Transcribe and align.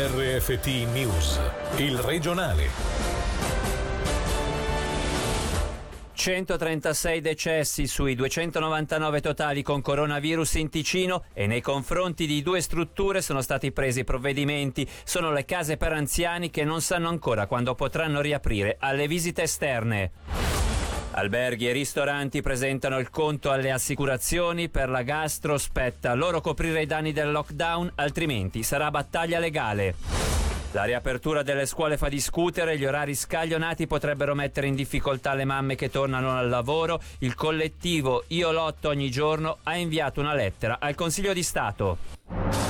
RFT 0.00 0.66
News, 0.92 1.40
il 1.78 1.98
regionale. 1.98 2.68
136 6.12 7.20
decessi 7.20 7.88
sui 7.88 8.14
299 8.14 9.20
totali 9.20 9.62
con 9.64 9.82
coronavirus 9.82 10.54
in 10.54 10.68
Ticino 10.68 11.24
e 11.34 11.48
nei 11.48 11.60
confronti 11.60 12.28
di 12.28 12.42
due 12.42 12.60
strutture 12.60 13.20
sono 13.20 13.42
stati 13.42 13.72
presi 13.72 14.04
provvedimenti. 14.04 14.88
Sono 15.02 15.32
le 15.32 15.44
case 15.44 15.76
per 15.76 15.92
anziani 15.92 16.50
che 16.50 16.62
non 16.62 16.80
sanno 16.80 17.08
ancora 17.08 17.48
quando 17.48 17.74
potranno 17.74 18.20
riaprire 18.20 18.76
alle 18.78 19.08
visite 19.08 19.42
esterne. 19.42 20.57
Alberghi 21.10 21.68
e 21.68 21.72
ristoranti 21.72 22.42
presentano 22.42 22.98
il 22.98 23.10
conto 23.10 23.50
alle 23.50 23.70
assicurazioni 23.70 24.68
per 24.68 24.88
la 24.88 25.02
gastro, 25.02 25.58
spetta 25.58 26.14
loro 26.14 26.40
coprire 26.40 26.82
i 26.82 26.86
danni 26.86 27.12
del 27.12 27.32
lockdown, 27.32 27.92
altrimenti 27.96 28.62
sarà 28.62 28.90
battaglia 28.90 29.38
legale. 29.38 29.94
La 30.72 30.84
riapertura 30.84 31.42
delle 31.42 31.64
scuole 31.64 31.96
fa 31.96 32.08
discutere, 32.08 32.76
gli 32.76 32.84
orari 32.84 33.14
scaglionati 33.14 33.86
potrebbero 33.86 34.34
mettere 34.34 34.66
in 34.66 34.74
difficoltà 34.74 35.32
le 35.32 35.46
mamme 35.46 35.76
che 35.76 35.90
tornano 35.90 36.36
al 36.36 36.48
lavoro. 36.48 37.00
Il 37.20 37.34
collettivo 37.34 38.24
Io 38.28 38.52
Lotto 38.52 38.90
ogni 38.90 39.10
giorno 39.10 39.58
ha 39.62 39.76
inviato 39.76 40.20
una 40.20 40.34
lettera 40.34 40.76
al 40.78 40.94
Consiglio 40.94 41.32
di 41.32 41.42
Stato. 41.42 42.67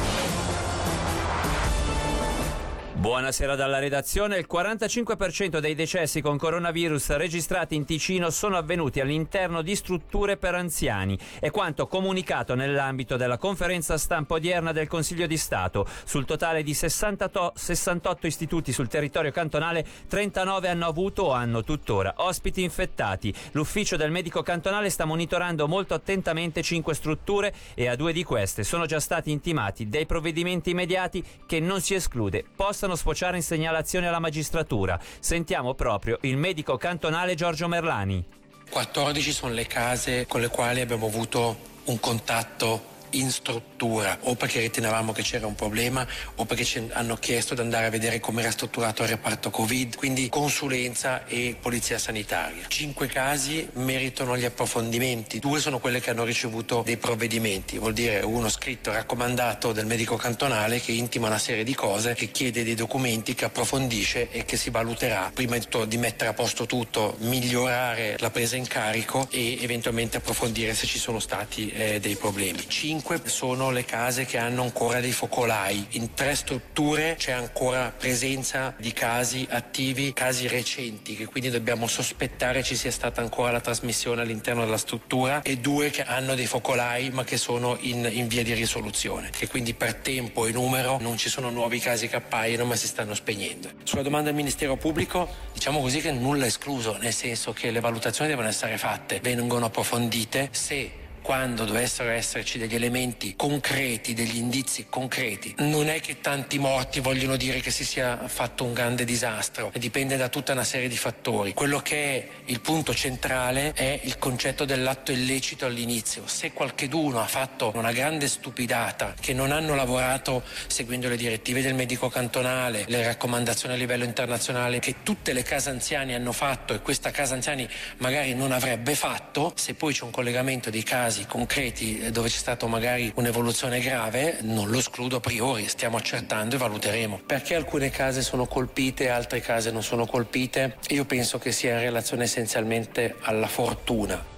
Buonasera 2.98 3.55
dalla 3.55 3.79
redazione. 3.79 4.38
Il 4.38 4.48
45% 4.52 5.61
dei 5.61 5.77
decessi 5.77 6.20
con 6.20 6.37
coronavirus 6.37 7.15
registrati 7.15 7.77
in 7.77 7.84
Ticino 7.84 8.29
sono 8.30 8.57
avvenuti 8.57 8.98
all'interno 8.98 9.62
di 9.62 9.77
strutture 9.77 10.37
per 10.37 10.57
anziani. 10.57 11.16
È 11.38 11.48
quanto 11.52 11.87
comunicato 11.87 12.57
nell'ambito 12.57 13.16
della 13.16 13.38
conferenza 13.38 13.97
stampa 13.98 14.34
odierna 14.34 14.73
del 14.73 14.88
Consiglio 14.88 15.29
di 15.29 15.37
Stato. 15.37 15.87
Sul 16.02 16.24
totale 16.24 16.65
di 16.65 16.74
68, 16.74 17.52
68 17.55 18.26
istituti 18.26 18.73
sul 18.73 18.88
territorio 18.88 19.30
cantonale, 19.30 19.87
39 20.09 20.69
hanno 20.69 20.87
avuto 20.88 21.23
o 21.23 21.30
hanno 21.30 21.63
tuttora 21.63 22.15
ospiti 22.16 22.65
infettati. 22.65 23.32
L'ufficio 23.52 23.95
del 23.95 24.10
medico 24.10 24.43
cantonale 24.43 24.91
sta 24.91 25.04
monitorando 25.04 25.69
molto 25.69 25.95
attentamente 25.95 26.63
5 26.63 26.95
strutture 26.96 27.54
e 27.74 27.87
a 27.87 27.95
due 27.95 28.13
di 28.13 28.24
queste 28.24 28.65
sono 28.65 28.87
già 28.87 28.99
stati 28.99 29.30
intimati 29.30 29.88
dei 29.88 30.04
provvedimenti 30.04 30.71
immediati 30.71 31.24
che 31.46 31.60
non 31.60 31.80
si 31.80 31.95
esclude 31.95 32.45
possano 32.57 32.87
possano 32.89 32.97
sfociare 32.97 33.37
in 33.37 33.43
segnalazioni 33.43 34.07
alla 34.07 34.19
magistratura. 34.19 34.99
Sentiamo 35.19 35.75
proprio 35.75 36.19
il 36.23 36.37
medico 36.37 36.77
cantonale 36.77 37.35
Giorgio 37.35 37.69
Merlani. 37.69 38.25
14 38.71 39.33
sono 39.33 39.53
le 39.53 39.67
case 39.67 40.27
con 40.27 40.41
le 40.41 40.49
quali 40.49 40.81
abbiamo 40.81 41.07
avuto 41.07 41.57
un 41.85 42.01
contatto 42.01 42.97
in 43.10 43.30
struttura 43.30 44.18
o 44.23 44.34
perché 44.34 44.60
ritenevamo 44.60 45.12
che 45.12 45.23
c'era 45.23 45.46
un 45.46 45.54
problema 45.54 46.06
o 46.37 46.45
perché 46.45 46.64
ci 46.64 46.88
hanno 46.92 47.16
chiesto 47.16 47.54
di 47.54 47.60
andare 47.60 47.87
a 47.87 47.90
vedere 47.90 48.20
come 48.20 48.42
era 48.42 48.51
strutturato 48.51 49.02
il 49.02 49.09
reparto 49.09 49.51
Covid, 49.51 49.96
quindi 49.96 50.28
consulenza 50.28 51.24
e 51.26 51.56
polizia 51.60 51.98
sanitaria. 51.98 52.64
Cinque 52.68 53.06
casi 53.06 53.68
meritano 53.74 54.36
gli 54.36 54.45
approfondimenti, 54.45 55.38
due 55.38 55.60
sono 55.60 55.79
quelle 55.79 56.01
che 56.01 56.10
hanno 56.10 56.24
ricevuto 56.24 56.82
dei 56.84 56.96
provvedimenti, 56.96 57.79
vuol 57.79 57.92
dire 57.92 58.20
uno 58.20 58.48
scritto 58.48 58.92
raccomandato 58.92 59.73
del 59.73 59.86
medico 59.86 60.16
cantonale 60.16 60.80
che 60.80 60.92
intima 60.92 61.29
una 61.29 61.38
serie 61.38 61.64
di 61.64 61.74
cose, 61.74 62.14
che 62.14 62.30
chiede 62.30 62.64
dei 62.64 62.74
documenti, 62.74 63.34
che 63.34 63.46
approfondisce 63.46 64.31
e 64.31 64.44
che 64.44 64.56
si 64.56 64.70
valuterà 64.70 65.31
prima 65.32 65.56
di 65.56 65.62
tutto 65.62 65.84
di 65.84 65.97
mettere 65.97 66.31
a 66.31 66.34
posto 66.34 66.66
tutto, 66.66 67.16
migliorare 67.20 68.16
la 68.19 68.31
presa 68.31 68.56
in 68.56 68.66
carico 68.66 69.28
e 69.31 69.59
eventualmente 69.62 70.16
approfondire 70.19 70.75
se 70.75 70.86
ci 70.86 70.98
sono 70.98 71.19
stati 71.19 71.70
eh, 71.70 72.00
dei 72.00 72.16
problemi. 72.16 72.64
Cinque 72.69 72.97
5 72.99 73.28
sono 73.28 73.71
le 73.71 73.84
case 73.84 74.25
che 74.25 74.38
hanno 74.38 74.62
ancora 74.62 74.99
dei 74.99 75.12
focolai. 75.12 75.87
In 75.91 76.15
tre 76.15 76.34
strutture 76.34 77.15
c'è 77.16 77.31
ancora 77.31 77.94
presenza 77.97 78.75
di 78.77 78.93
casi 78.93 79.47
attivi, 79.49 80.12
casi 80.12 80.49
recenti, 80.49 81.15
che 81.15 81.26
quindi 81.26 81.49
dobbiamo 81.49 81.87
sospettare 81.87 82.64
ci 82.64 82.75
sia 82.75 82.91
stata 82.91 83.20
ancora 83.20 83.53
la 83.53 83.60
trasmissione 83.60 84.22
all'interno 84.22 84.64
della 84.64 84.76
struttura 84.76 85.42
e 85.42 85.59
due 85.59 85.91
che 85.91 86.03
hanno 86.03 86.34
dei 86.34 86.47
focolai 86.47 87.10
ma 87.10 87.22
che 87.22 87.36
sono 87.36 87.76
in, 87.81 88.09
in 88.10 88.26
via 88.26 88.42
di 88.42 88.53
risoluzione, 88.53 89.30
che 89.30 89.47
quindi 89.47 89.75
per 89.75 89.94
tempo 89.94 90.47
e 90.47 90.50
numero 90.50 90.98
non 91.00 91.16
ci 91.16 91.28
sono 91.28 91.50
nuovi 91.50 91.78
casi 91.78 92.09
che 92.09 92.16
appaiono 92.16 92.65
ma 92.65 92.75
si 92.75 92.88
stanno 92.88 93.15
spegnendo. 93.15 93.70
Sulla 93.84 94.03
domanda 94.03 94.26
del 94.26 94.36
Ministero 94.36 94.76
Pubblico 94.76 95.28
diciamo 95.53 95.80
così 95.80 96.00
che 96.00 96.10
nulla 96.10 96.44
è 96.44 96.48
escluso, 96.48 96.97
nel 96.97 97.15
senso 97.15 97.53
che 97.53 97.70
le 97.70 97.80
valutazioni 97.80 98.28
devono 98.28 98.48
essere 98.48 98.76
fatte, 98.76 99.20
vengono 99.20 99.66
approfondite 99.66 100.48
se 100.50 101.06
quando 101.28 101.66
dovessero 101.66 102.09
esserci 102.09 102.56
degli 102.56 102.75
elementi 102.75 103.37
concreti, 103.37 104.15
degli 104.15 104.37
indizi 104.37 104.87
concreti, 104.89 105.55
non 105.59 105.91
è 105.91 106.00
che 106.00 106.22
tanti 106.22 106.59
morti 106.59 107.00
vogliono 107.00 107.37
dire 107.37 107.61
che 107.61 107.71
si 107.71 107.84
sia 107.84 108.27
fatto 108.28 108.65
un 108.65 108.72
grande 108.72 109.05
disastro, 109.05 109.71
dipende 109.75 110.16
da 110.16 110.31
tutta 110.31 110.53
una 110.53 110.65
serie 110.65 110.89
di 110.89 110.97
fattori. 110.97 111.53
Quello 111.53 111.81
che 111.81 111.97
è 111.97 112.28
il 112.47 112.61
punto 112.62 112.94
centrale 112.94 113.75
è 113.75 114.00
il 114.05 114.16
concetto 114.16 114.65
dell'atto 114.65 115.12
illecito 115.12 115.66
all'inizio. 115.66 116.22
Se 116.25 116.55
qualcheduno 116.55 117.21
ha 117.21 117.27
fatto 117.27 117.72
una 117.75 117.93
grande 117.93 118.27
stupidata, 118.27 119.15
che 119.21 119.34
non 119.34 119.53
hanno 119.53 119.75
lavorato 119.75 120.43
seguendo 120.66 121.10
le 121.10 121.16
direttive 121.19 121.60
del 121.60 121.75
medico 121.75 122.09
cantonale, 122.09 122.84
le 122.87 123.05
raccomandazioni 123.05 123.75
a 123.75 123.77
livello 123.77 124.05
internazionale 124.05 124.78
che 124.78 125.03
tutte 125.03 125.34
le 125.34 125.43
case 125.43 125.69
anziane 125.69 126.15
hanno 126.15 126.33
fatto 126.33 126.72
e 126.72 126.81
questa 126.81 127.10
casa 127.10 127.34
anziani 127.34 127.69
magari 127.99 128.33
non 128.34 128.50
avrebbe 128.50 128.95
fatto, 128.95 129.53
se 129.56 129.75
poi 129.75 129.93
c'è 129.93 130.05
un 130.05 130.10
collegamento 130.10 130.71
dei 130.71 130.83
casi 130.83 131.16
casi 131.18 131.26
concreti 131.26 132.10
dove 132.12 132.28
c'è 132.28 132.36
stata 132.36 132.66
magari 132.66 133.10
un'evoluzione 133.16 133.80
grave, 133.80 134.38
non 134.42 134.70
lo 134.70 134.78
escludo 134.78 135.16
a 135.16 135.20
priori, 135.20 135.66
stiamo 135.66 135.96
accertando 135.96 136.54
e 136.54 136.58
valuteremo. 136.58 137.22
Perché 137.26 137.56
alcune 137.56 137.90
case 137.90 138.22
sono 138.22 138.46
colpite 138.46 139.04
e 139.04 139.08
altre 139.08 139.40
case 139.40 139.72
non 139.72 139.82
sono 139.82 140.06
colpite? 140.06 140.76
Io 140.88 141.04
penso 141.04 141.38
che 141.38 141.50
sia 141.50 141.74
in 141.74 141.80
relazione 141.80 142.24
essenzialmente 142.24 143.16
alla 143.22 143.48
fortuna. 143.48 144.36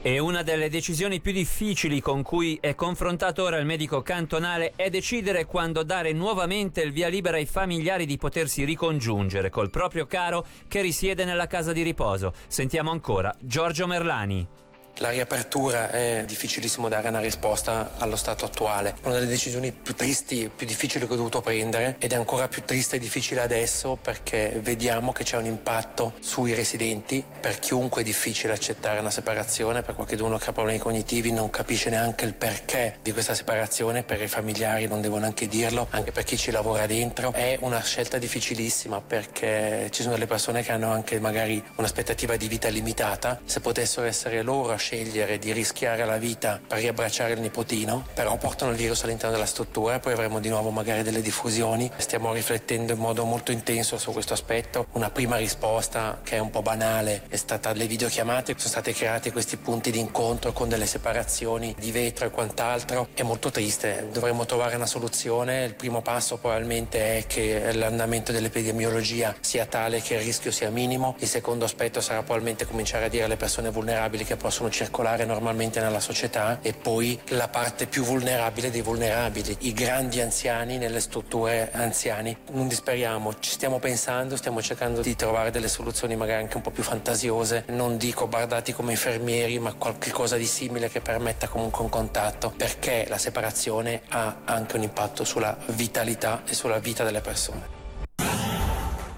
E 0.00 0.18
una 0.18 0.42
delle 0.42 0.68
decisioni 0.68 1.20
più 1.20 1.32
difficili 1.32 2.00
con 2.00 2.22
cui 2.22 2.58
è 2.60 2.74
confrontato 2.74 3.42
ora 3.42 3.56
il 3.58 3.66
medico 3.66 4.02
cantonale 4.02 4.72
è 4.76 4.90
decidere 4.90 5.44
quando 5.44 5.82
dare 5.82 6.12
nuovamente 6.12 6.82
il 6.82 6.92
via 6.92 7.08
libera 7.08 7.36
ai 7.36 7.46
familiari 7.46 8.06
di 8.06 8.16
potersi 8.16 8.64
ricongiungere 8.64 9.50
col 9.50 9.70
proprio 9.70 10.06
caro 10.06 10.46
che 10.68 10.82
risiede 10.82 11.24
nella 11.24 11.46
casa 11.46 11.72
di 11.72 11.82
riposo. 11.82 12.32
Sentiamo 12.46 12.90
ancora 12.90 13.34
Giorgio 13.40 13.86
Merlani. 13.86 14.67
La 15.00 15.10
riapertura 15.10 15.92
è 15.92 16.24
difficilissimo 16.26 16.88
dare 16.88 17.08
una 17.08 17.20
risposta 17.20 17.92
allo 17.98 18.16
stato 18.16 18.44
attuale. 18.44 18.96
Una 19.04 19.14
delle 19.14 19.26
decisioni 19.26 19.70
più 19.70 19.94
tristi 19.94 20.42
e 20.42 20.48
più 20.48 20.66
difficili 20.66 21.06
che 21.06 21.12
ho 21.12 21.16
dovuto 21.16 21.40
prendere 21.40 21.94
ed 22.00 22.12
è 22.12 22.16
ancora 22.16 22.48
più 22.48 22.64
triste 22.64 22.96
e 22.96 22.98
difficile 22.98 23.40
adesso 23.40 23.96
perché 23.96 24.58
vediamo 24.60 25.12
che 25.12 25.22
c'è 25.22 25.36
un 25.36 25.44
impatto 25.44 26.14
sui 26.18 26.52
residenti. 26.52 27.24
Per 27.40 27.60
chiunque 27.60 28.00
è 28.02 28.04
difficile 28.04 28.52
accettare 28.54 28.98
una 28.98 29.10
separazione, 29.10 29.82
per 29.82 29.94
qualcuno 29.94 30.36
che 30.36 30.50
ha 30.50 30.52
problemi 30.52 30.80
cognitivi 30.80 31.30
non 31.30 31.48
capisce 31.48 31.90
neanche 31.90 32.24
il 32.24 32.34
perché 32.34 32.98
di 33.00 33.12
questa 33.12 33.34
separazione, 33.34 34.02
per 34.02 34.20
i 34.20 34.26
familiari 34.26 34.88
non 34.88 35.00
devo 35.00 35.18
neanche 35.18 35.46
dirlo, 35.46 35.86
anche 35.90 36.10
per 36.10 36.24
chi 36.24 36.36
ci 36.36 36.50
lavora 36.50 36.86
dentro. 36.86 37.32
È 37.32 37.56
una 37.60 37.80
scelta 37.82 38.18
difficilissima 38.18 39.00
perché 39.00 39.90
ci 39.92 40.02
sono 40.02 40.14
delle 40.14 40.26
persone 40.26 40.64
che 40.64 40.72
hanno 40.72 40.90
anche 40.90 41.20
magari 41.20 41.62
un'aspettativa 41.76 42.34
di 42.34 42.48
vita 42.48 42.66
limitata. 42.66 43.40
Se 43.44 43.60
potessero 43.60 44.04
essere 44.04 44.42
loro 44.42 44.72
a 44.72 44.76
scegliere 44.76 44.86
di 44.90 45.52
rischiare 45.52 46.04
la 46.06 46.16
vita 46.16 46.60
per 46.66 46.78
riabbracciare 46.78 47.34
il 47.34 47.40
nipotino, 47.40 48.06
però 48.14 48.36
portano 48.38 48.70
il 48.70 48.76
virus 48.78 49.04
all'interno 49.04 49.34
della 49.34 49.46
struttura 49.46 49.98
poi 49.98 50.12
avremo 50.12 50.40
di 50.40 50.48
nuovo 50.48 50.70
magari 50.70 51.02
delle 51.02 51.20
diffusioni. 51.20 51.90
Stiamo 51.96 52.32
riflettendo 52.32 52.94
in 52.94 52.98
modo 52.98 53.24
molto 53.24 53.52
intenso 53.52 53.98
su 53.98 54.12
questo 54.12 54.32
aspetto. 54.32 54.86
Una 54.92 55.10
prima 55.10 55.36
risposta 55.36 56.20
che 56.22 56.36
è 56.36 56.38
un 56.38 56.50
po' 56.50 56.62
banale 56.62 57.22
è 57.28 57.36
stata 57.36 57.72
le 57.72 57.86
videochiamate, 57.86 58.54
sono 58.56 58.70
state 58.70 58.92
create 58.92 59.30
questi 59.30 59.56
punti 59.56 59.90
di 59.90 59.98
incontro 59.98 60.52
con 60.52 60.68
delle 60.68 60.86
separazioni 60.86 61.74
di 61.78 61.90
vetro 61.90 62.26
e 62.26 62.30
quant'altro. 62.30 63.08
È 63.12 63.22
molto 63.22 63.50
triste, 63.50 64.08
dovremmo 64.10 64.46
trovare 64.46 64.76
una 64.76 64.86
soluzione. 64.86 65.64
Il 65.64 65.74
primo 65.74 66.00
passo 66.00 66.38
probabilmente 66.38 67.18
è 67.18 67.26
che 67.26 67.72
l'andamento 67.72 68.32
dell'epidemiologia 68.32 69.34
sia 69.40 69.66
tale 69.66 70.00
che 70.00 70.14
il 70.14 70.20
rischio 70.20 70.50
sia 70.50 70.70
minimo. 70.70 71.16
Il 71.18 71.28
secondo 71.28 71.64
aspetto 71.64 72.00
sarà 72.00 72.22
probabilmente 72.22 72.66
cominciare 72.66 73.06
a 73.06 73.08
dire 73.08 73.24
alle 73.24 73.36
persone 73.36 73.70
vulnerabili 73.70 74.24
che 74.24 74.36
possono 74.36 74.67
circolare 74.70 75.24
normalmente 75.24 75.80
nella 75.80 76.00
società 76.00 76.58
e 76.62 76.72
poi 76.72 77.18
la 77.28 77.48
parte 77.48 77.86
più 77.86 78.02
vulnerabile 78.02 78.70
dei 78.70 78.82
vulnerabili, 78.82 79.56
i 79.60 79.72
grandi 79.72 80.20
anziani 80.20 80.78
nelle 80.78 81.00
strutture 81.00 81.70
anziani. 81.72 82.36
Non 82.52 82.68
disperiamo, 82.68 83.38
ci 83.38 83.50
stiamo 83.50 83.78
pensando, 83.78 84.36
stiamo 84.36 84.60
cercando 84.62 85.00
di 85.00 85.14
trovare 85.16 85.50
delle 85.50 85.68
soluzioni 85.68 86.16
magari 86.16 86.42
anche 86.42 86.56
un 86.56 86.62
po' 86.62 86.70
più 86.70 86.82
fantasiose, 86.82 87.64
non 87.68 87.96
dico 87.96 88.26
bardati 88.26 88.72
come 88.72 88.92
infermieri, 88.92 89.58
ma 89.58 89.74
qualcosa 89.74 90.36
di 90.36 90.46
simile 90.46 90.88
che 90.88 91.00
permetta 91.00 91.48
comunque 91.48 91.82
un 91.82 91.90
contatto, 91.90 92.52
perché 92.56 93.06
la 93.08 93.18
separazione 93.18 94.02
ha 94.08 94.38
anche 94.44 94.76
un 94.76 94.82
impatto 94.82 95.24
sulla 95.24 95.56
vitalità 95.66 96.42
e 96.46 96.54
sulla 96.54 96.78
vita 96.78 97.04
delle 97.04 97.20
persone. 97.20 97.77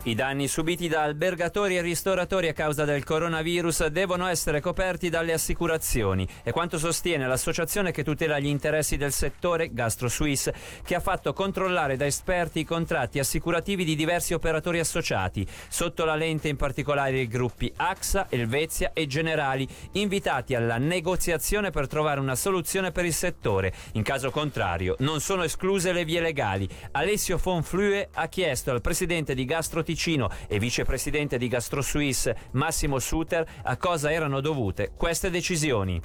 I 0.05 0.14
danni 0.14 0.49
subiti 0.49 0.88
da 0.88 1.02
albergatori 1.02 1.76
e 1.76 1.82
ristoratori 1.82 2.49
a 2.49 2.55
causa 2.55 2.87
del 2.87 3.05
coronavirus 3.05 3.88
devono 3.88 4.26
essere 4.29 4.62
coperti 4.62 5.11
dalle 5.11 5.35
assicurazioni, 5.35 6.26
è 6.43 6.52
quanto 6.52 6.79
sostiene 6.79 7.26
l'associazione 7.26 7.91
che 7.91 8.02
tutela 8.02 8.38
gli 8.38 8.47
interessi 8.47 8.97
del 8.97 9.12
settore 9.12 9.75
Gastro 9.75 10.08
Suisse, 10.08 10.55
che 10.87 10.94
ha 10.94 11.00
fatto 11.00 11.35
controllare 11.35 11.99
da 11.99 12.06
esperti 12.06 12.61
i 12.61 12.64
contratti 12.64 13.19
assicurativi 13.19 13.85
di 13.85 13.94
diversi 13.94 14.32
operatori 14.32 14.79
associati, 14.79 15.47
sotto 15.69 16.06
la 16.06 16.14
lente 16.14 16.49
in 16.49 16.56
particolare 16.56 17.19
i 17.19 17.29
gruppi 17.29 17.70
AXA, 17.76 18.29
Elvezia 18.31 18.93
e 18.94 19.06
Generali, 19.06 19.69
invitati 19.93 20.55
alla 20.55 20.79
negoziazione 20.79 21.69
per 21.69 21.88
trovare 21.88 22.20
una 22.20 22.37
soluzione 22.37 22.91
per 22.91 23.05
il 23.05 23.12
settore. 23.12 23.75
In 23.93 24.02
caso 24.02 24.31
contrario, 24.31 24.97
non 25.00 25.20
sono 25.20 25.43
escluse 25.43 25.93
le 25.93 26.06
vie 26.06 26.23
legali. 26.23 26.67
Alessio 26.93 27.37
Fonflue 27.37 28.08
ha 28.14 28.29
chiesto 28.29 28.70
al 28.70 28.81
presidente 28.81 29.35
di 29.35 29.44
Gastro 29.44 29.88
Ticino 29.90 30.31
e 30.46 30.60
vicepresidente 30.60 31.37
di 31.37 31.48
Gastro 31.48 31.82
Suisse 31.82 32.37
Massimo 32.52 33.00
Suter 33.00 33.44
a 33.64 33.76
cosa 33.76 34.12
erano 34.12 34.40
dovute 34.40 34.92
queste 34.96 35.31
decisioni 35.31 36.00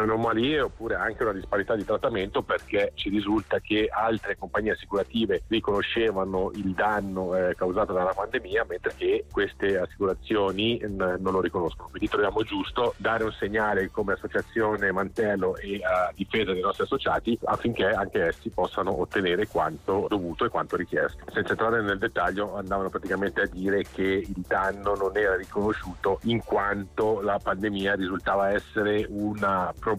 anomalie 0.00 0.60
oppure 0.60 0.94
anche 0.94 1.22
una 1.22 1.32
disparità 1.32 1.74
di 1.76 1.84
trattamento 1.84 2.42
perché 2.42 2.92
ci 2.94 3.08
risulta 3.08 3.60
che 3.60 3.88
altre 3.90 4.36
compagnie 4.36 4.72
assicurative 4.72 5.42
riconoscevano 5.48 6.50
il 6.54 6.72
danno 6.72 7.36
eh, 7.36 7.54
causato 7.54 7.92
dalla 7.92 8.12
pandemia 8.12 8.64
mentre 8.68 8.94
che 8.96 9.24
queste 9.30 9.78
assicurazioni 9.78 10.80
n- 10.82 11.16
non 11.20 11.32
lo 11.32 11.40
riconoscono. 11.40 11.88
Quindi 11.90 12.08
troviamo 12.08 12.42
giusto 12.42 12.94
dare 12.96 13.24
un 13.24 13.32
segnale 13.32 13.90
come 13.90 14.14
associazione 14.14 14.92
Mantello 14.92 15.56
e 15.56 15.80
a 15.82 16.12
difesa 16.14 16.52
dei 16.52 16.62
nostri 16.62 16.84
associati 16.84 17.38
affinché 17.44 17.86
anche 17.86 18.26
essi 18.26 18.50
possano 18.50 19.00
ottenere 19.00 19.46
quanto 19.46 20.06
dovuto 20.08 20.44
e 20.44 20.48
quanto 20.48 20.76
richiesto. 20.76 21.24
Senza 21.32 21.50
entrare 21.50 21.82
nel 21.82 21.98
dettaglio 21.98 22.56
andavano 22.56 22.88
praticamente 22.88 23.42
a 23.42 23.46
dire 23.46 23.84
che 23.92 24.02
il 24.02 24.44
danno 24.46 24.94
non 24.94 25.16
era 25.16 25.36
riconosciuto 25.36 26.18
in 26.24 26.42
quanto 26.42 27.20
la 27.20 27.38
pandemia 27.42 27.94
risultava 27.94 28.50
essere 28.50 29.06
una 29.08 29.72
problematica 29.78 29.89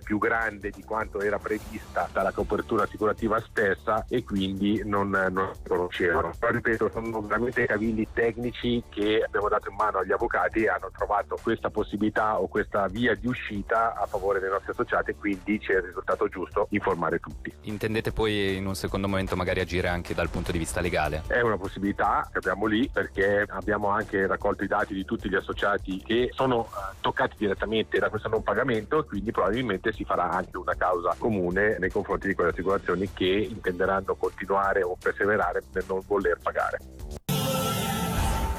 più 0.00 0.18
grande 0.18 0.70
di 0.70 0.82
quanto 0.84 1.20
era 1.20 1.38
prevista 1.38 2.08
dalla 2.12 2.32
copertura 2.32 2.84
assicurativa 2.84 3.40
stessa 3.40 4.04
e 4.08 4.24
quindi 4.24 4.82
non, 4.84 5.10
non 5.10 5.50
conoscevano. 5.66 6.32
Però 6.38 6.52
ripeto, 6.52 6.90
sono 6.90 7.20
veramente 7.22 7.66
cavilli 7.66 8.06
tecnici 8.12 8.82
che 8.88 9.22
abbiamo 9.24 9.48
dato 9.48 9.68
in 9.68 9.76
mano 9.76 9.98
agli 9.98 10.12
avvocati 10.12 10.64
e 10.64 10.68
hanno 10.68 10.90
trovato 10.96 11.38
questa 11.42 11.70
possibilità 11.70 12.40
o 12.40 12.46
questa 12.48 12.86
via 12.88 13.14
di 13.14 13.26
uscita 13.26 13.94
a 13.94 14.06
favore 14.06 14.40
dei 14.40 14.50
nostri 14.50 14.70
associati 14.70 15.10
e 15.10 15.16
quindi 15.16 15.60
ci 15.60 15.72
è 15.72 15.80
risultato 15.80 16.28
giusto 16.28 16.66
informare 16.70 17.18
tutti. 17.18 17.52
Intendete 17.62 18.12
poi 18.12 18.56
in 18.56 18.66
un 18.66 18.74
secondo 18.74 19.08
momento 19.08 19.36
magari 19.36 19.60
agire 19.60 19.88
anche 19.88 20.14
dal 20.14 20.28
punto 20.28 20.52
di 20.52 20.58
vista 20.58 20.80
legale? 20.80 21.22
È 21.26 21.40
una 21.40 21.56
possibilità 21.56 22.28
che 22.30 22.38
abbiamo 22.38 22.66
lì 22.66 22.88
perché 22.92 23.44
abbiamo 23.48 23.88
anche 23.88 24.26
raccolto 24.26 24.64
i 24.64 24.68
dati 24.68 24.94
di 24.94 25.04
tutti 25.04 25.28
gli 25.28 25.34
associati 25.34 26.02
che 26.02 26.30
sono 26.32 26.60
uh, 26.60 26.94
toccati 27.00 27.34
direttamente 27.38 27.98
da 27.98 28.08
questo 28.08 28.28
non 28.28 28.42
pagamento 28.42 29.00
e 29.00 29.04
quindi 29.04 29.25
quindi 29.26 29.32
probabilmente 29.32 29.92
si 29.92 30.04
farà 30.04 30.30
anche 30.30 30.56
una 30.56 30.74
causa 30.74 31.14
comune 31.18 31.78
nei 31.78 31.90
confronti 31.90 32.28
di 32.28 32.34
quelle 32.34 32.50
assicurazioni 32.50 33.10
che 33.12 33.48
intenderanno 33.50 34.14
continuare 34.14 34.82
o 34.82 34.96
perseverare 35.00 35.62
nel 35.72 35.84
non 35.88 36.00
voler 36.06 36.38
pagare. 36.40 36.78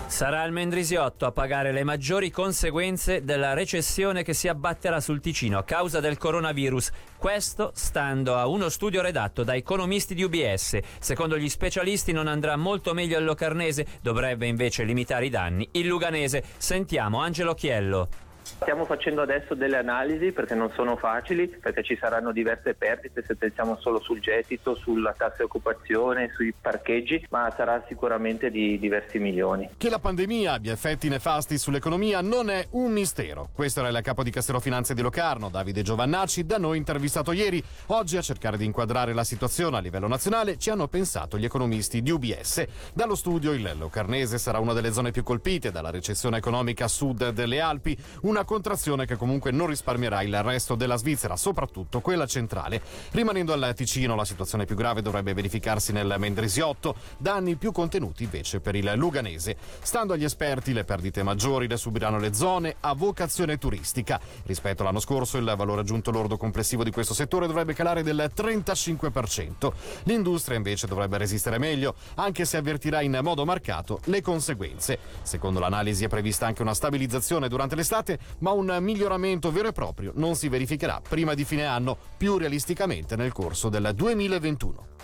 Sarà 0.08 0.44
il 0.46 0.52
Mendrisiotto 0.52 1.26
a 1.26 1.32
pagare 1.32 1.72
le 1.72 1.84
maggiori 1.84 2.32
conseguenze 2.32 3.24
della 3.24 3.54
recessione 3.54 4.24
che 4.24 4.34
si 4.34 4.48
abbatterà 4.48 5.00
sul 5.00 5.20
Ticino 5.20 5.60
a 5.60 5.64
causa 5.64 6.00
del 6.00 6.18
coronavirus. 6.18 6.92
Questo 7.18 7.72
stando 7.76 8.36
a 8.36 8.48
uno 8.48 8.70
studio 8.70 9.02
redatto 9.02 9.44
da 9.44 9.56
economisti 9.56 10.16
di 10.16 10.24
UBS. 10.24 10.80
Secondo 11.00 11.38
gli 11.38 11.50
specialisti 11.50 12.12
non 12.14 12.28
andrà 12.28 12.56
molto 12.56 12.94
meglio 12.94 13.20
il 13.20 13.26
Locarnese, 13.26 13.86
dovrebbe 14.02 14.48
invece 14.48 14.84
limitare 14.84 15.28
i 15.28 15.30
danni 15.30 15.68
il 15.74 15.88
Luganese. 15.88 16.44
Sentiamo 16.58 17.22
Angelo 17.22 17.54
Chiello. 17.54 18.27
Stiamo 18.48 18.86
facendo 18.86 19.22
adesso 19.22 19.54
delle 19.56 19.78
analisi 19.78 20.32
perché 20.32 20.56
non 20.56 20.72
sono 20.72 20.96
facili, 20.96 21.48
perché 21.48 21.84
ci 21.84 21.98
saranno 22.00 22.32
diverse 22.32 22.74
perdite 22.74 23.24
se 23.26 23.36
pensiamo 23.36 23.78
solo 23.80 24.00
sul 24.00 24.20
gettito, 24.20 24.74
sulla 24.74 25.14
tassa 25.16 25.38
di 25.38 25.44
occupazione, 25.44 26.32
sui 26.34 26.54
parcheggi, 26.60 27.26
ma 27.30 27.54
sarà 27.56 27.84
sicuramente 27.88 28.50
di 28.50 28.80
diversi 28.80 29.20
milioni. 29.20 29.70
Che 29.78 29.90
la 29.90 30.00
pandemia 30.00 30.54
abbia 30.54 30.72
effetti 30.72 31.10
nefasti 31.10 31.58
sull'economia 31.58 32.22
non 32.22 32.50
è 32.50 32.66
un 32.72 32.92
mistero. 32.92 33.50
Questo 33.54 33.82
era 33.82 33.90
il 33.90 34.02
capo 34.02 34.24
di 34.24 34.32
Castello 34.32 34.62
Finanze 34.62 34.94
di 34.94 35.02
Locarno, 35.02 35.50
Davide 35.50 35.82
Giovannacci, 35.82 36.46
da 36.46 36.58
noi 36.58 36.78
intervistato 36.78 37.34
ieri. 37.34 37.62
Oggi 37.88 38.16
a 38.16 38.22
cercare 38.22 38.58
di 38.58 38.66
inquadrare 38.66 39.14
la 39.14 39.26
situazione 39.26 39.78
a 39.78 39.82
livello 39.82 40.08
nazionale 40.08 40.58
ci 40.58 40.70
hanno 40.70 40.88
pensato 40.88 41.38
gli 41.38 41.46
economisti 41.46 42.02
di 42.02 42.12
UBS. 42.12 42.66
Dallo 42.94 43.16
studio 43.16 43.52
il 43.52 43.76
Locarnese 43.78 44.38
sarà 44.38 44.60
una 44.60 44.74
delle 44.74 44.94
zone 44.94 45.12
più 45.12 45.24
colpite 45.24 45.70
dalla 45.70 45.92
recessione 45.92 46.38
economica 46.38 46.86
a 46.86 46.88
sud 46.88 47.30
delle 47.30 47.60
Alpi, 47.60 47.98
una 48.22 48.37
una 48.38 48.46
contrazione 48.46 49.08
che 49.08 49.16
comunque 49.16 49.50
non 49.50 49.66
risparmierà 49.66 50.22
il 50.22 50.44
resto 50.44 50.76
della 50.76 50.96
Svizzera, 50.96 51.36
soprattutto 51.36 52.02
quella 52.02 52.28
centrale. 52.28 52.80
Rimanendo 53.12 53.52
al 53.52 53.74
Ticino, 53.76 54.14
la 54.14 54.26
situazione 54.26 54.66
più 54.66 54.76
grave 54.76 55.02
dovrebbe 55.02 55.34
verificarsi 55.34 55.92
nel 55.92 56.14
Mendrisiotto, 56.20 56.96
danni 57.18 57.56
più 57.56 57.72
contenuti 57.72 58.26
invece 58.26 58.60
per 58.60 58.76
il 58.76 58.94
Luganese. 58.96 59.58
Stando 59.82 60.14
agli 60.14 60.24
esperti, 60.24 60.72
le 60.72 60.84
perdite 60.84 61.24
maggiori 61.24 61.68
le 61.68 61.78
subiranno 61.78 62.20
le 62.20 62.36
zone 62.36 62.76
a 62.82 62.94
vocazione 62.94 63.58
turistica. 63.58 64.20
Rispetto 64.46 64.84
all'anno 64.84 65.00
scorso, 65.00 65.38
il 65.38 65.54
valore 65.58 65.82
aggiunto 65.82 66.12
lordo 66.12 66.38
complessivo 66.38 66.84
di 66.84 66.92
questo 66.92 67.16
settore 67.16 67.48
dovrebbe 67.48 67.74
calare 67.74 68.04
del 68.04 68.32
35%. 68.36 69.72
L'industria 70.04 70.58
invece 70.58 70.86
dovrebbe 70.86 71.18
resistere 71.18 71.58
meglio, 71.58 71.96
anche 72.16 72.46
se 72.46 72.58
avvertirà 72.58 73.02
in 73.02 73.20
modo 73.24 73.46
marcato 73.46 74.00
le 74.06 74.22
conseguenze. 74.22 75.00
Secondo 75.24 75.60
l'analisi 75.60 76.04
è 76.04 76.08
prevista 76.08 76.46
anche 76.46 76.62
una 76.62 76.76
stabilizzazione 76.76 77.50
durante 77.50 77.74
l'estate, 77.74 78.20
ma 78.40 78.52
un 78.52 78.78
miglioramento 78.82 79.52
vero 79.52 79.70
e 79.70 79.72
proprio 79.72 80.12
non 80.16 80.36
si 80.36 80.50
verificherà 80.50 81.02
prima 81.08 81.34
di 81.34 81.46
fine 81.46 81.66
anno, 81.66 81.98
più 82.18 82.38
realisticamente 82.38 83.16
nel 83.16 83.32
corso 83.32 83.70
del 83.70 83.92
2021. 83.94 84.96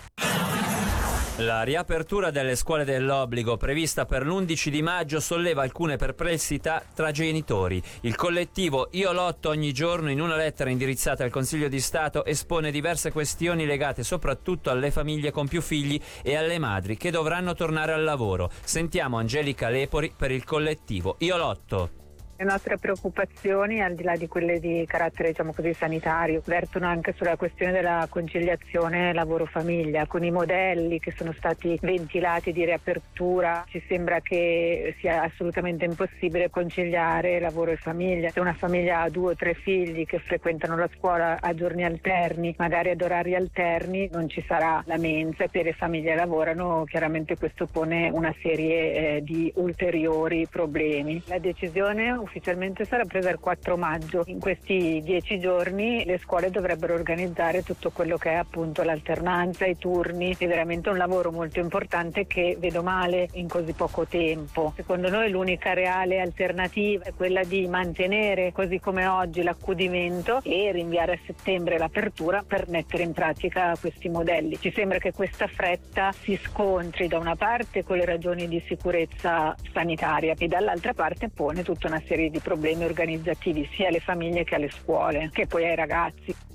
La 1.38 1.64
riapertura 1.64 2.30
delle 2.30 2.54
scuole 2.54 2.84
dell'obbligo 2.84 3.56
prevista 3.56 4.06
per 4.06 4.24
l'11 4.24 4.68
di 4.68 4.82
maggio 4.82 5.18
solleva 5.18 5.62
alcune 5.62 5.96
perplessità 5.96 6.80
tra 6.94 7.10
genitori. 7.10 7.82
Il 8.02 8.14
collettivo 8.14 8.86
Io 8.92 9.12
lotto 9.12 9.48
ogni 9.48 9.72
giorno 9.72 10.12
in 10.12 10.20
una 10.20 10.36
lettera 10.36 10.70
indirizzata 10.70 11.24
al 11.24 11.30
Consiglio 11.30 11.66
di 11.66 11.80
Stato 11.80 12.24
espone 12.24 12.70
diverse 12.70 13.10
questioni 13.10 13.66
legate 13.66 14.04
soprattutto 14.04 14.70
alle 14.70 14.92
famiglie 14.92 15.32
con 15.32 15.48
più 15.48 15.60
figli 15.60 16.00
e 16.22 16.36
alle 16.36 16.60
madri 16.60 16.96
che 16.96 17.10
dovranno 17.10 17.54
tornare 17.54 17.92
al 17.92 18.04
lavoro. 18.04 18.48
Sentiamo 18.62 19.18
Angelica 19.18 19.68
Lepori 19.68 20.12
per 20.16 20.30
il 20.30 20.44
collettivo 20.44 21.16
Io 21.18 21.36
lotto. 21.36 22.03
Le 22.36 22.44
nostre 22.44 22.78
preoccupazioni, 22.78 23.80
al 23.80 23.94
di 23.94 24.02
là 24.02 24.16
di 24.16 24.26
quelle 24.26 24.58
di 24.58 24.84
carattere 24.88 25.28
diciamo 25.28 25.52
così, 25.52 25.72
sanitario, 25.72 26.42
vertono 26.44 26.86
anche 26.88 27.14
sulla 27.16 27.36
questione 27.36 27.70
della 27.70 28.08
conciliazione 28.10 29.12
lavoro-famiglia. 29.12 30.06
Con 30.06 30.24
i 30.24 30.32
modelli 30.32 30.98
che 30.98 31.12
sono 31.12 31.32
stati 31.32 31.78
ventilati 31.80 32.52
di 32.52 32.64
riapertura 32.64 33.64
ci 33.68 33.80
sembra 33.86 34.18
che 34.20 34.96
sia 34.98 35.22
assolutamente 35.22 35.84
impossibile 35.84 36.50
conciliare 36.50 37.38
lavoro 37.38 37.70
e 37.70 37.76
famiglia. 37.76 38.30
Se 38.30 38.40
una 38.40 38.52
famiglia 38.54 39.02
ha 39.02 39.10
due 39.10 39.32
o 39.32 39.36
tre 39.36 39.54
figli 39.54 40.04
che 40.04 40.18
frequentano 40.18 40.76
la 40.76 40.88
scuola 40.96 41.38
a 41.40 41.54
giorni 41.54 41.84
alterni, 41.84 42.52
magari 42.58 42.90
ad 42.90 43.00
orari 43.00 43.36
alterni, 43.36 44.08
non 44.10 44.28
ci 44.28 44.44
sarà 44.44 44.82
la 44.86 44.98
mensa. 44.98 45.46
Se 45.52 45.62
le 45.62 45.72
famiglie 45.72 46.16
lavorano, 46.16 46.82
chiaramente 46.84 47.36
questo 47.38 47.66
pone 47.66 48.10
una 48.12 48.34
serie 48.42 49.18
eh, 49.18 49.22
di 49.22 49.52
ulteriori 49.54 50.48
problemi. 50.50 51.22
La 51.26 51.38
decisione 51.38 52.22
ufficialmente 52.24 52.84
sarà 52.84 53.04
presa 53.04 53.30
il 53.30 53.38
4 53.38 53.76
maggio. 53.76 54.24
In 54.26 54.40
questi 54.40 55.00
dieci 55.04 55.38
giorni 55.38 56.04
le 56.04 56.18
scuole 56.18 56.50
dovrebbero 56.50 56.94
organizzare 56.94 57.62
tutto 57.62 57.90
quello 57.90 58.16
che 58.16 58.30
è 58.30 58.34
appunto 58.34 58.82
l'alternanza, 58.82 59.66
i 59.66 59.76
turni. 59.78 60.34
È 60.36 60.46
veramente 60.46 60.88
un 60.88 60.96
lavoro 60.96 61.30
molto 61.30 61.60
importante 61.60 62.26
che 62.26 62.56
vedo 62.58 62.82
male 62.82 63.28
in 63.32 63.48
così 63.48 63.72
poco 63.72 64.06
tempo. 64.06 64.72
Secondo 64.74 65.08
noi 65.08 65.30
l'unica 65.30 65.72
reale 65.74 66.20
alternativa 66.20 67.04
è 67.04 67.12
quella 67.14 67.44
di 67.44 67.66
mantenere 67.68 68.52
così 68.52 68.80
come 68.80 69.06
oggi 69.06 69.42
l'accudimento 69.42 70.40
e 70.42 70.72
rinviare 70.72 71.12
a 71.12 71.18
settembre 71.26 71.78
l'apertura 71.78 72.42
per 72.46 72.68
mettere 72.68 73.02
in 73.02 73.12
pratica 73.12 73.76
questi 73.78 74.08
modelli. 74.08 74.58
Ci 74.58 74.72
sembra 74.72 74.98
che 74.98 75.12
questa 75.12 75.46
fretta 75.46 76.12
si 76.12 76.38
scontri 76.42 77.06
da 77.06 77.18
una 77.18 77.36
parte 77.36 77.84
con 77.84 77.98
le 77.98 78.04
ragioni 78.04 78.48
di 78.48 78.62
sicurezza 78.66 79.54
sanitaria 79.72 80.34
e 80.38 80.48
dall'altra 80.48 80.94
parte 80.94 81.28
pone 81.28 81.62
tutta 81.62 81.88
una 81.88 82.00
serie 82.06 82.13
serie 82.14 82.30
di 82.30 82.38
problemi 82.38 82.84
organizzativi 82.84 83.68
sia 83.74 83.88
alle 83.88 83.98
famiglie 83.98 84.44
che 84.44 84.54
alle 84.54 84.70
scuole, 84.70 85.30
che 85.32 85.48
poi 85.48 85.64
ai 85.64 85.74
ragazzi. 85.74 86.53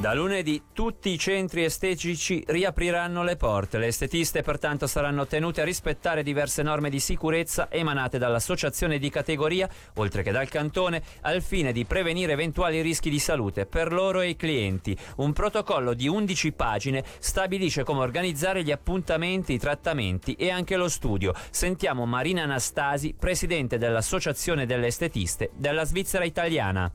Da 0.00 0.14
lunedì 0.14 0.62
tutti 0.72 1.10
i 1.10 1.18
centri 1.18 1.64
estetici 1.64 2.44
riapriranno 2.46 3.24
le 3.24 3.34
porte. 3.34 3.78
Le 3.78 3.88
estetiste 3.88 4.42
pertanto 4.42 4.86
saranno 4.86 5.26
tenute 5.26 5.60
a 5.60 5.64
rispettare 5.64 6.22
diverse 6.22 6.62
norme 6.62 6.88
di 6.88 7.00
sicurezza 7.00 7.68
emanate 7.68 8.16
dall'associazione 8.16 9.00
di 9.00 9.10
categoria, 9.10 9.68
oltre 9.94 10.22
che 10.22 10.30
dal 10.30 10.48
cantone, 10.48 11.02
al 11.22 11.42
fine 11.42 11.72
di 11.72 11.84
prevenire 11.84 12.34
eventuali 12.34 12.80
rischi 12.80 13.10
di 13.10 13.18
salute 13.18 13.66
per 13.66 13.92
loro 13.92 14.20
e 14.20 14.28
i 14.28 14.36
clienti. 14.36 14.96
Un 15.16 15.32
protocollo 15.32 15.94
di 15.94 16.06
11 16.06 16.52
pagine 16.52 17.02
stabilisce 17.18 17.82
come 17.82 17.98
organizzare 17.98 18.62
gli 18.62 18.70
appuntamenti, 18.70 19.54
i 19.54 19.58
trattamenti 19.58 20.34
e 20.34 20.52
anche 20.52 20.76
lo 20.76 20.88
studio. 20.88 21.34
Sentiamo 21.50 22.06
Marina 22.06 22.44
Anastasi, 22.44 23.16
presidente 23.18 23.78
dell'Associazione 23.78 24.64
delle 24.64 24.86
Estetiste 24.86 25.50
della 25.56 25.84
Svizzera 25.84 26.24
Italiana 26.24 26.88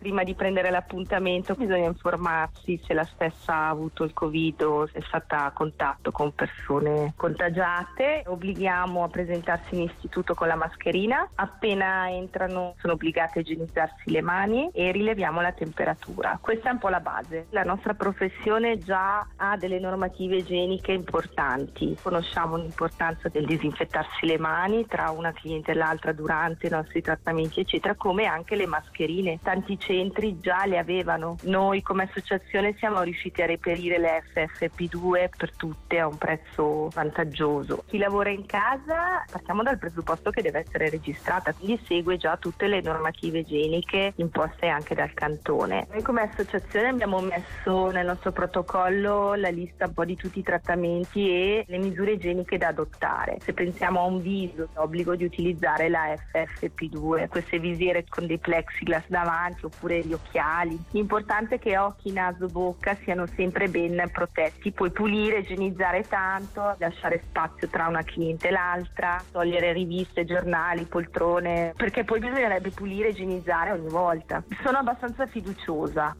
prima 0.00 0.24
di 0.24 0.34
prendere 0.34 0.70
l'appuntamento 0.70 1.54
bisogna 1.54 1.86
informarsi 1.86 2.80
se 2.86 2.94
la 2.94 3.04
stessa 3.04 3.52
ha 3.52 3.68
avuto 3.68 4.02
il 4.02 4.14
Covid 4.14 4.62
o 4.62 4.88
è 4.90 5.00
stata 5.02 5.44
a 5.44 5.50
contatto 5.50 6.10
con 6.10 6.34
persone 6.34 7.12
contagiate. 7.16 8.22
Obblighiamo 8.26 9.04
a 9.04 9.08
presentarsi 9.08 9.74
in 9.74 9.82
istituto 9.82 10.32
con 10.32 10.48
la 10.48 10.56
mascherina. 10.56 11.28
Appena 11.34 12.10
entrano 12.10 12.74
sono 12.78 12.94
obbligate 12.94 13.40
a 13.40 13.42
igienizzarsi 13.42 14.10
le 14.10 14.22
mani 14.22 14.70
e 14.72 14.90
rileviamo 14.90 15.42
la 15.42 15.52
temperatura. 15.52 16.38
Questa 16.40 16.70
è 16.70 16.72
un 16.72 16.78
po' 16.78 16.88
la 16.88 17.00
base. 17.00 17.46
La 17.50 17.64
nostra 17.64 17.92
professione 17.92 18.78
già 18.78 19.26
ha 19.36 19.56
delle 19.58 19.78
normative 19.78 20.36
igieniche 20.36 20.92
importanti. 20.92 21.94
Conosciamo 22.00 22.56
l'importanza 22.56 23.28
del 23.28 23.44
disinfettarsi 23.44 24.24
le 24.24 24.38
mani 24.38 24.86
tra 24.86 25.10
una 25.10 25.32
cliente 25.32 25.72
e 25.72 25.74
l'altra 25.74 26.12
durante 26.12 26.68
i 26.68 26.70
nostri 26.70 27.02
trattamenti, 27.02 27.60
eccetera, 27.60 27.94
come 27.94 28.24
anche 28.24 28.56
le 28.56 28.66
mascherine. 28.66 29.38
Tanti 29.42 29.76
centri 29.90 30.38
già 30.38 30.66
le 30.66 30.78
avevano. 30.78 31.36
Noi 31.42 31.82
come 31.82 32.04
associazione 32.04 32.76
siamo 32.78 33.02
riusciti 33.02 33.42
a 33.42 33.46
reperire 33.46 33.98
le 33.98 34.22
FFP2 34.32 35.30
per 35.36 35.52
tutte 35.56 35.98
a 35.98 36.06
un 36.06 36.16
prezzo 36.16 36.88
vantaggioso. 36.90 37.82
Chi 37.88 37.98
lavora 37.98 38.30
in 38.30 38.46
casa 38.46 39.24
partiamo 39.28 39.64
dal 39.64 39.78
presupposto 39.78 40.30
che 40.30 40.42
deve 40.42 40.60
essere 40.60 40.90
registrata, 40.90 41.52
quindi 41.52 41.80
segue 41.86 42.16
già 42.18 42.36
tutte 42.36 42.68
le 42.68 42.80
normative 42.80 43.40
igieniche 43.40 44.12
imposte 44.16 44.68
anche 44.68 44.94
dal 44.94 45.12
cantone. 45.12 45.88
Noi 45.90 46.02
come 46.02 46.22
associazione 46.22 46.88
abbiamo 46.88 47.18
messo 47.18 47.90
nel 47.90 48.06
nostro 48.06 48.30
protocollo 48.30 49.34
la 49.34 49.48
lista 49.48 49.86
un 49.86 49.94
po' 49.94 50.04
di 50.04 50.14
tutti 50.14 50.38
i 50.38 50.44
trattamenti 50.44 51.28
e 51.28 51.64
le 51.66 51.78
misure 51.78 52.12
igieniche 52.12 52.58
da 52.58 52.68
adottare. 52.68 53.38
Se 53.40 53.52
pensiamo 53.52 54.00
a 54.00 54.04
un 54.04 54.22
viso, 54.22 54.68
obbligo 54.74 55.16
di 55.16 55.24
utilizzare 55.24 55.88
la 55.88 56.14
FFP2, 56.32 57.26
queste 57.28 57.58
visiere 57.58 58.04
con 58.08 58.26
dei 58.28 58.38
plexiglass 58.38 59.08
davanti 59.08 59.64
oppure 59.64 59.78
gli 59.88 60.12
occhiali. 60.12 60.78
L'importante 60.90 61.56
è 61.56 61.58
che 61.58 61.78
occhi, 61.78 62.12
naso, 62.12 62.46
bocca 62.46 62.94
siano 63.02 63.26
sempre 63.26 63.68
ben 63.68 64.08
protetti. 64.12 64.72
Puoi 64.72 64.90
pulire, 64.90 65.38
igienizzare 65.38 66.02
tanto, 66.02 66.74
lasciare 66.78 67.22
spazio 67.24 67.68
tra 67.68 67.86
una 67.86 68.02
cliente 68.02 68.48
e 68.48 68.50
l'altra, 68.50 69.22
togliere 69.30 69.72
riviste, 69.72 70.24
giornali, 70.24 70.84
poltrone, 70.84 71.72
perché 71.76 72.04
poi 72.04 72.20
bisognerebbe 72.20 72.70
pulire 72.70 73.08
igienizzare 73.08 73.72
ogni 73.72 73.88
volta. 73.88 74.42
Sono 74.62 74.78
abbastanza 74.78 75.26
fiduciosa 75.26 76.14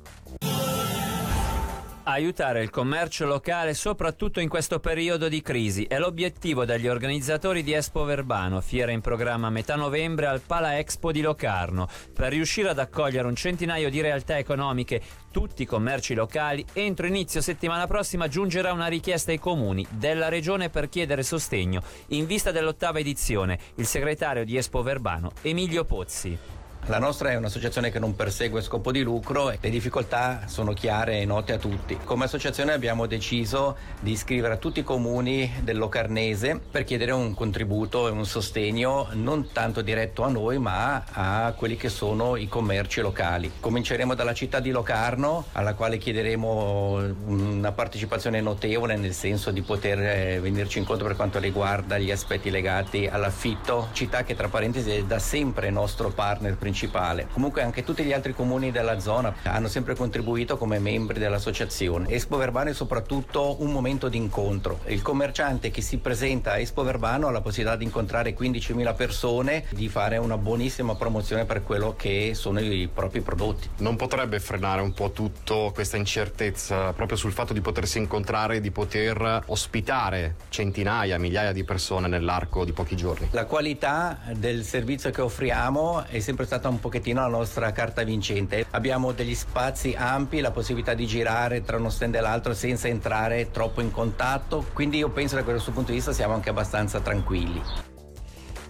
aiutare 2.13 2.63
il 2.63 2.71
commercio 2.71 3.27
locale 3.27 3.75
soprattutto 3.75 4.41
in 4.41 4.49
questo 4.49 4.81
periodo 4.81 5.29
di 5.29 5.43
crisi 5.43 5.85
è 5.85 5.99
l'obiettivo 5.99 6.65
degli 6.65 6.89
organizzatori 6.89 7.63
di 7.63 7.73
Expo 7.73 8.05
Verbano, 8.05 8.61
fiera 8.61 8.93
in 8.93 9.01
programma 9.01 9.49
a 9.49 9.51
metà 9.51 9.77
novembre 9.77 10.27
al 10.27 10.41
Pala 10.41 10.79
Expo 10.79 11.13
di 11.13 11.21
Locarno. 11.21 11.89
Per 12.13 12.31
riuscire 12.31 12.69
ad 12.69 12.79
accogliere 12.79 13.27
un 13.27 13.35
centinaio 13.35 13.91
di 13.91 14.01
realtà 14.01 14.39
economiche, 14.39 15.01
tutti 15.31 15.63
i 15.63 15.67
commerci 15.67 16.15
locali, 16.15 16.65
entro 16.73 17.07
inizio 17.07 17.41
settimana 17.41 17.87
prossima 17.87 18.29
giungerà 18.29 18.73
una 18.73 18.87
richiesta 18.87 19.31
ai 19.31 19.39
comuni 19.39 19.87
della 19.91 20.29
regione 20.29 20.71
per 20.71 20.89
chiedere 20.89 21.23
sostegno 21.23 21.83
in 22.09 22.27
vista 22.27 22.51
dell'ottava 22.51 22.99
edizione. 22.99 23.59
Il 23.77 23.87
segretario 23.87 24.45
di 24.45 24.57
Expo 24.57 24.83
Verbano, 24.83 25.31
Emilio 25.43 25.85
Pozzi. 25.85 26.60
La 26.87 26.99
nostra 26.99 27.31
è 27.31 27.37
un'associazione 27.37 27.91
che 27.91 28.01
non 28.01 28.17
persegue 28.17 28.63
scopo 28.63 28.91
di 28.91 29.03
lucro 29.03 29.51
e 29.51 29.59
le 29.61 29.71
difficoltà 29.71 30.47
sono 30.47 30.73
chiare 30.73 31.21
e 31.21 31.25
note 31.25 31.53
a 31.53 31.59
tutti. 31.59 31.97
Come 32.03 32.25
associazione 32.25 32.73
abbiamo 32.73 33.07
deciso 33.07 33.77
di 34.01 34.13
iscrivere 34.13 34.55
a 34.55 34.57
tutti 34.57 34.81
i 34.81 34.83
comuni 34.83 35.53
del 35.63 35.77
Locarnese 35.77 36.59
per 36.59 36.83
chiedere 36.85 37.13
un 37.13 37.35
contributo 37.35 38.09
e 38.09 38.11
un 38.11 38.27
sostegno 38.27 39.09
non 39.13 39.53
tanto 39.53 39.83
diretto 39.83 40.25
a 40.25 40.31
noi 40.31 40.59
ma 40.59 41.05
a 41.13 41.53
quelli 41.57 41.77
che 41.77 41.91
sono 41.91 42.35
i 42.35 42.49
commerci 42.49 43.03
locali. 43.03 43.53
Cominceremo 43.61 44.15
dalla 44.15 44.35
città 44.35 44.59
di 44.59 44.71
Locarno 44.71 45.45
alla 45.53 45.75
quale 45.75 45.99
chiederemo 45.99 47.15
una 47.27 47.73
partecipazione 47.73 48.41
notevole 48.41 48.97
nel 48.97 49.13
senso 49.13 49.53
di 49.53 49.63
poter 49.63 50.01
eh, 50.01 50.41
venirci 50.41 50.79
incontro 50.79 51.07
per 51.07 51.15
quanto 51.15 51.39
riguarda 51.39 51.99
gli 51.99 52.11
aspetti 52.11 52.51
legati 52.51 53.07
all'affitto, 53.07 53.91
città 53.93 54.25
che 54.25 54.35
tra 54.35 54.49
parentesi 54.49 54.91
è 54.91 55.05
da 55.05 55.19
sempre 55.21 55.71
nostro 55.71 56.09
partner 56.09 56.57
principale 56.57 56.70
principale. 56.71 57.27
Comunque 57.33 57.63
anche 57.63 57.83
tutti 57.83 58.05
gli 58.05 58.13
altri 58.13 58.33
comuni 58.33 58.71
della 58.71 59.01
zona 59.01 59.35
hanno 59.43 59.67
sempre 59.67 59.97
contribuito 59.97 60.57
come 60.57 60.79
membri 60.79 61.19
dell'associazione. 61.19 62.09
Espo 62.09 62.37
Verbano 62.37 62.71
è 62.71 62.75
soprattutto 62.75 63.57
un 63.61 63.73
momento 63.73 64.09
di 64.09 64.17
incontro. 64.17 64.81
Il 64.87 65.03
commerciante 65.03 65.73
che 65.73 65.83
si 65.83 65.99
presenta 65.99 66.53
a 66.53 66.59
Espo 66.59 66.85
Verbano 66.85 67.27
ha 67.27 67.31
la 67.33 67.41
possibilità 67.41 67.77
di 67.77 67.85
incontrare 67.85 68.37
15.000 68.37 68.95
persone, 68.95 69.65
di 69.71 69.89
fare 69.89 70.17
una 70.17 70.39
buonissima 70.39 70.95
promozione 70.95 71.45
per 71.45 71.65
quello 71.65 71.95
che 71.97 72.33
sono 72.35 72.61
i 72.61 72.89
propri 72.93 73.21
prodotti. 73.21 73.69
Non 73.79 73.97
potrebbe 73.97 74.39
frenare 74.39 74.81
un 74.81 74.93
po' 74.93 75.11
tutto 75.11 75.73
questa 75.75 75.97
incertezza 75.97 76.93
proprio 76.93 77.17
sul 77.17 77.33
fatto 77.33 77.53
di 77.53 77.61
potersi 77.61 77.99
incontrare 77.99 78.57
e 78.57 78.61
di 78.61 78.71
poter 78.71 79.43
ospitare 79.47 80.37
centinaia, 80.51 81.19
migliaia 81.19 81.53
di 81.53 81.65
persone 81.65 82.07
nell'arco 82.07 82.65
di 82.65 82.73
pochi 82.73 82.95
giorni? 82.95 83.29
La 83.33 83.47
qualità 83.47 84.21
del 84.35 84.63
servizio 84.63 85.11
che 85.11 85.21
offriamo 85.21 86.05
è 86.05 86.21
sempre 86.21 86.45
stata 86.47 86.60
stata 86.61 86.69
un 86.69 86.79
pochettino 86.79 87.23
la 87.23 87.27
nostra 87.29 87.73
carta 87.73 88.03
vincente. 88.03 88.67
Abbiamo 88.73 89.13
degli 89.13 89.35
spazi 89.35 89.95
ampi, 89.97 90.41
la 90.41 90.51
possibilità 90.51 90.93
di 90.93 91.07
girare 91.07 91.63
tra 91.63 91.79
uno 91.79 91.89
stand 91.89 92.15
e 92.15 92.21
l'altro 92.21 92.53
senza 92.53 92.87
entrare 92.87 93.51
troppo 93.51 93.81
in 93.81 93.91
contatto, 93.91 94.67
quindi 94.75 94.99
io 94.99 95.09
penso 95.09 95.37
che 95.37 95.43
da 95.43 95.53
questo 95.53 95.73
punto 95.73 95.91
di 95.91 95.97
vista 95.97 96.13
siamo 96.13 96.35
anche 96.35 96.51
abbastanza 96.51 97.01
tranquilli. 97.01 97.63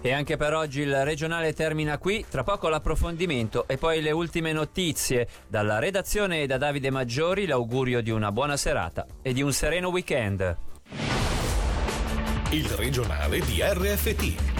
E 0.02 0.12
anche 0.12 0.36
per 0.36 0.54
oggi 0.54 0.82
il 0.82 1.04
regionale 1.04 1.52
termina 1.52 1.98
qui, 1.98 2.24
tra 2.26 2.44
poco 2.44 2.68
l'approfondimento 2.68 3.66
e 3.66 3.76
poi 3.76 4.00
le 4.00 4.12
ultime 4.12 4.52
notizie. 4.52 5.26
Dalla 5.48 5.78
redazione 5.78 6.42
e 6.42 6.46
da 6.46 6.56
Davide 6.56 6.90
Maggiori 6.90 7.44
l'augurio 7.44 8.00
di 8.00 8.10
una 8.10 8.30
buona 8.32 8.56
serata 8.56 9.04
e 9.20 9.32
di 9.32 9.42
un 9.42 9.52
sereno 9.52 9.88
weekend. 9.88 10.56
Il 12.52 12.68
regionale 12.70 13.40
di 13.40 13.60
RFT, 13.60 14.59